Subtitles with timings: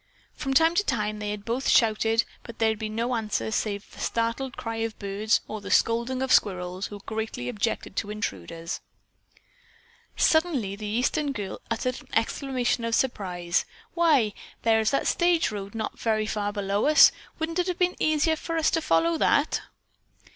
[0.33, 3.91] From time to time they had both shouted, but there had been no answer save
[3.91, 8.81] the startled cry of birds, or the scolding of squirrels, who greatly objected to intruders.
[10.15, 13.63] Suddenly the Eastern girl uttered an exclamation of surprise.
[13.93, 14.33] "Why,
[14.63, 17.11] there is the stage road not very far below us.
[17.37, 19.61] Wouldn't it have been easier for us to follow that?"